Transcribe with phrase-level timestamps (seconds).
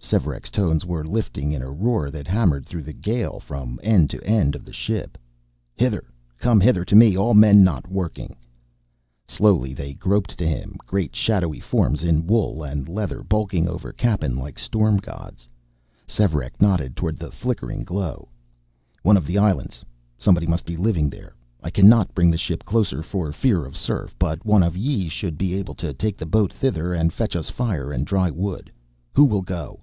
[0.00, 4.24] Svearek's tones were lifting in a roar that hammered through the gale from end to
[4.24, 5.18] end of the ship:
[5.76, 6.04] "Hither!
[6.38, 8.34] Come hither to me, all men not working!"
[9.26, 14.34] Slowly, they groped to him, great shadowy forms in wool and leather, bulking over Cappen
[14.38, 15.46] like storm gods.
[16.06, 18.28] Svearek nodded toward the flickering glow.
[19.02, 19.84] "One of the islands,
[20.16, 21.34] somebody must be living there.
[21.62, 25.36] I cannot bring the ship closer for fear of surf, but one of ye should
[25.36, 28.72] be able to take the boat thither and fetch us fire and dry wood.
[29.12, 29.80] Who will go?"